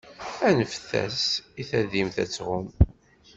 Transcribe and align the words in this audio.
Anef-as 0.47 1.19
i 1.59 1.61
tadimt 1.69 2.17
ad 2.23 2.29
tɣumm. 2.29 2.67